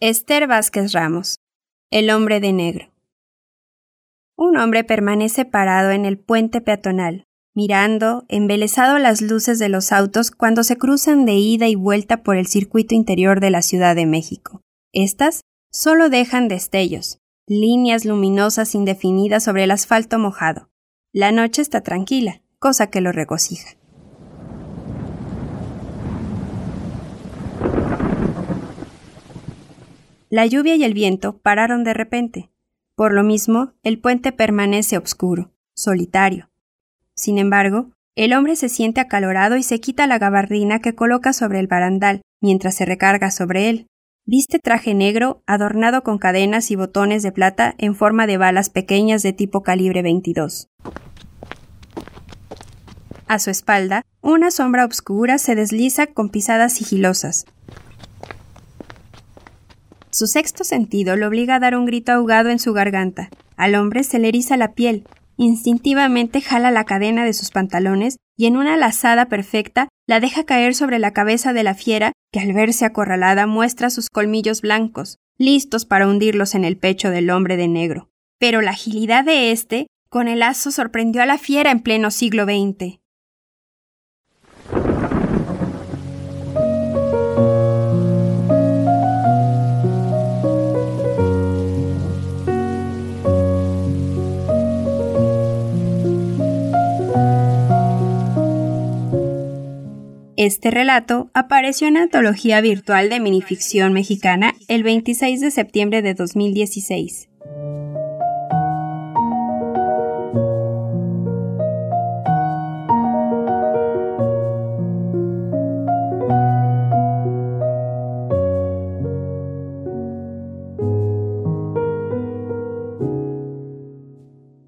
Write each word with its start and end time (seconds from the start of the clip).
Esther 0.00 0.46
Vázquez 0.46 0.92
Ramos, 0.92 1.38
El 1.90 2.10
hombre 2.10 2.38
de 2.38 2.52
negro. 2.52 2.92
Un 4.36 4.58
hombre 4.58 4.84
permanece 4.84 5.46
parado 5.46 5.90
en 5.90 6.04
el 6.04 6.18
puente 6.18 6.60
peatonal, 6.60 7.24
mirando, 7.54 8.26
embelesado 8.28 8.98
las 8.98 9.22
luces 9.22 9.58
de 9.58 9.70
los 9.70 9.92
autos 9.92 10.30
cuando 10.30 10.64
se 10.64 10.76
cruzan 10.76 11.24
de 11.24 11.32
ida 11.36 11.66
y 11.66 11.76
vuelta 11.76 12.22
por 12.22 12.36
el 12.36 12.46
circuito 12.46 12.94
interior 12.94 13.40
de 13.40 13.48
la 13.48 13.62
Ciudad 13.62 13.96
de 13.96 14.04
México. 14.04 14.60
Estas 14.92 15.40
solo 15.72 16.10
dejan 16.10 16.48
destellos, 16.48 17.18
líneas 17.46 18.04
luminosas 18.04 18.74
indefinidas 18.74 19.44
sobre 19.44 19.64
el 19.64 19.70
asfalto 19.70 20.18
mojado. 20.18 20.68
La 21.14 21.32
noche 21.32 21.62
está 21.62 21.80
tranquila, 21.80 22.42
cosa 22.58 22.90
que 22.90 23.00
lo 23.00 23.12
regocija. 23.12 23.78
La 30.36 30.44
lluvia 30.44 30.74
y 30.76 30.84
el 30.84 30.92
viento 30.92 31.38
pararon 31.38 31.82
de 31.82 31.94
repente. 31.94 32.50
Por 32.94 33.14
lo 33.14 33.22
mismo, 33.22 33.72
el 33.82 33.98
puente 33.98 34.32
permanece 34.32 34.98
oscuro, 34.98 35.54
solitario. 35.74 36.50
Sin 37.14 37.38
embargo, 37.38 37.92
el 38.16 38.34
hombre 38.34 38.54
se 38.54 38.68
siente 38.68 39.00
acalorado 39.00 39.56
y 39.56 39.62
se 39.62 39.80
quita 39.80 40.06
la 40.06 40.18
gabardina 40.18 40.80
que 40.80 40.94
coloca 40.94 41.32
sobre 41.32 41.58
el 41.58 41.68
barandal 41.68 42.20
mientras 42.42 42.74
se 42.74 42.84
recarga 42.84 43.30
sobre 43.30 43.70
él. 43.70 43.86
Viste 44.26 44.58
traje 44.58 44.92
negro 44.92 45.42
adornado 45.46 46.02
con 46.02 46.18
cadenas 46.18 46.70
y 46.70 46.76
botones 46.76 47.22
de 47.22 47.32
plata 47.32 47.74
en 47.78 47.94
forma 47.94 48.26
de 48.26 48.36
balas 48.36 48.68
pequeñas 48.68 49.22
de 49.22 49.32
tipo 49.32 49.62
calibre 49.62 50.02
22. 50.02 50.68
A 53.26 53.38
su 53.38 53.48
espalda, 53.48 54.02
una 54.20 54.50
sombra 54.50 54.84
oscura 54.84 55.38
se 55.38 55.54
desliza 55.54 56.08
con 56.08 56.28
pisadas 56.28 56.74
sigilosas. 56.74 57.46
Su 60.18 60.26
sexto 60.26 60.64
sentido 60.64 61.14
lo 61.14 61.28
obliga 61.28 61.56
a 61.56 61.60
dar 61.60 61.76
un 61.76 61.84
grito 61.84 62.10
ahogado 62.10 62.48
en 62.48 62.58
su 62.58 62.72
garganta. 62.72 63.28
Al 63.58 63.74
hombre 63.74 64.02
se 64.02 64.18
le 64.18 64.28
eriza 64.28 64.56
la 64.56 64.72
piel. 64.72 65.04
Instintivamente 65.36 66.40
jala 66.40 66.70
la 66.70 66.84
cadena 66.84 67.26
de 67.26 67.34
sus 67.34 67.50
pantalones 67.50 68.16
y 68.34 68.46
en 68.46 68.56
una 68.56 68.78
lazada 68.78 69.26
perfecta 69.26 69.88
la 70.06 70.18
deja 70.18 70.44
caer 70.44 70.74
sobre 70.74 70.98
la 70.98 71.10
cabeza 71.10 71.52
de 71.52 71.64
la 71.64 71.74
fiera 71.74 72.12
que 72.32 72.40
al 72.40 72.54
verse 72.54 72.86
acorralada 72.86 73.46
muestra 73.46 73.90
sus 73.90 74.08
colmillos 74.08 74.62
blancos, 74.62 75.18
listos 75.36 75.84
para 75.84 76.08
hundirlos 76.08 76.54
en 76.54 76.64
el 76.64 76.78
pecho 76.78 77.10
del 77.10 77.28
hombre 77.28 77.58
de 77.58 77.68
negro. 77.68 78.08
Pero 78.38 78.62
la 78.62 78.70
agilidad 78.70 79.22
de 79.22 79.52
éste 79.52 79.86
con 80.08 80.28
el 80.28 80.38
lazo 80.38 80.70
sorprendió 80.70 81.20
a 81.20 81.26
la 81.26 81.36
fiera 81.36 81.70
en 81.70 81.80
pleno 81.80 82.10
siglo 82.10 82.44
XX. 82.44 83.00
Este 100.36 100.70
relato 100.70 101.30
apareció 101.32 101.88
en 101.88 101.94
la 101.94 102.02
antología 102.02 102.60
virtual 102.60 103.08
de 103.08 103.20
minificción 103.20 103.94
mexicana 103.94 104.54
el 104.68 104.82
26 104.82 105.40
de 105.40 105.50
septiembre 105.50 106.02
de 106.02 106.12
2016. 106.12 107.30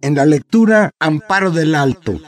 En 0.00 0.14
la 0.14 0.26
lectura 0.26 0.92
Amparo 1.00 1.50
del 1.50 1.74
Alto. 1.74 2.20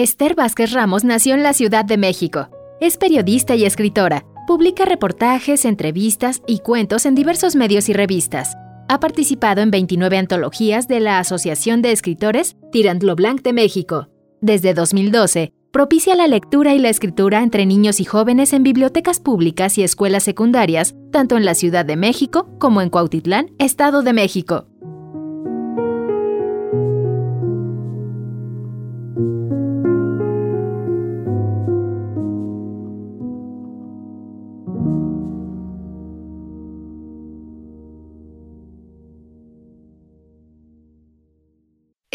Esther 0.00 0.36
Vázquez 0.36 0.70
Ramos 0.70 1.02
nació 1.02 1.34
en 1.34 1.42
la 1.42 1.52
Ciudad 1.52 1.84
de 1.84 1.96
México. 1.96 2.50
Es 2.80 2.96
periodista 2.96 3.56
y 3.56 3.64
escritora. 3.64 4.24
Publica 4.46 4.84
reportajes, 4.84 5.64
entrevistas 5.64 6.40
y 6.46 6.60
cuentos 6.60 7.04
en 7.04 7.16
diversos 7.16 7.56
medios 7.56 7.88
y 7.88 7.94
revistas. 7.94 8.54
Ha 8.88 9.00
participado 9.00 9.60
en 9.60 9.72
29 9.72 10.16
antologías 10.16 10.86
de 10.86 11.00
la 11.00 11.18
Asociación 11.18 11.82
de 11.82 11.90
Escritores 11.90 12.56
Tirant 12.70 13.02
Blanc 13.02 13.42
de 13.42 13.52
México. 13.52 14.06
Desde 14.40 14.72
2012, 14.72 15.52
propicia 15.72 16.14
la 16.14 16.28
lectura 16.28 16.74
y 16.74 16.78
la 16.78 16.90
escritura 16.90 17.42
entre 17.42 17.66
niños 17.66 17.98
y 17.98 18.04
jóvenes 18.04 18.52
en 18.52 18.62
bibliotecas 18.62 19.18
públicas 19.18 19.78
y 19.78 19.82
escuelas 19.82 20.22
secundarias, 20.22 20.94
tanto 21.10 21.36
en 21.36 21.44
la 21.44 21.56
Ciudad 21.56 21.84
de 21.84 21.96
México 21.96 22.48
como 22.60 22.82
en 22.82 22.90
Cuautitlán, 22.90 23.50
Estado 23.58 24.02
de 24.02 24.12
México. 24.12 24.68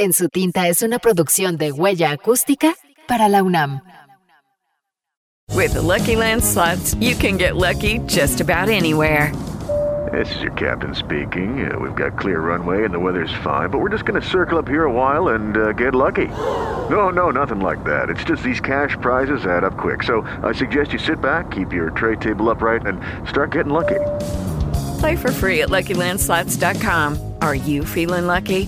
En 0.03 0.11
su 0.11 0.27
tinta 0.27 0.67
es 0.67 0.81
una 0.81 0.99
producción 0.99 1.55
de 1.55 1.71
huella 1.71 2.11
acústica 2.11 2.75
para 3.07 3.29
la 3.29 3.41
UNAM. 3.41 3.79
With 5.55 5.75
the 5.75 5.81
Lucky 5.81 6.17
Land 6.17 6.43
slots, 6.43 6.93
you 6.95 7.15
can 7.15 7.37
get 7.37 7.55
lucky 7.55 7.99
just 8.05 8.41
about 8.41 8.67
anywhere. 8.67 9.31
This 10.11 10.27
is 10.35 10.41
your 10.41 10.51
captain 10.55 10.93
speaking. 10.93 11.51
Uh, 11.65 11.79
we've 11.79 11.95
got 11.95 12.19
clear 12.19 12.41
runway 12.41 12.83
and 12.83 12.93
the 12.93 12.99
weather's 12.99 13.31
fine, 13.45 13.69
but 13.69 13.79
we're 13.79 13.87
just 13.87 14.03
going 14.03 14.21
to 14.21 14.27
circle 14.27 14.57
up 14.57 14.67
here 14.67 14.83
a 14.83 14.91
while 14.91 15.29
and 15.29 15.55
uh, 15.55 15.71
get 15.71 15.95
lucky. 15.95 16.27
No, 16.89 17.09
no, 17.09 17.29
nothing 17.29 17.61
like 17.61 17.81
that. 17.85 18.09
It's 18.09 18.25
just 18.25 18.43
these 18.43 18.59
cash 18.59 18.97
prizes 18.99 19.45
add 19.45 19.63
up 19.63 19.77
quick. 19.77 20.03
So 20.03 20.27
I 20.43 20.51
suggest 20.51 20.91
you 20.91 20.99
sit 20.99 21.21
back, 21.21 21.51
keep 21.51 21.71
your 21.71 21.91
tray 21.91 22.17
table 22.17 22.49
upright, 22.49 22.85
and 22.85 22.99
start 23.29 23.51
getting 23.51 23.71
lucky. 23.71 24.03
Play 24.99 25.15
for 25.15 25.31
free 25.31 25.61
at 25.61 25.69
LuckyLandSlots.com. 25.69 27.35
Are 27.41 27.55
you 27.55 27.85
feeling 27.85 28.27
lucky? 28.27 28.67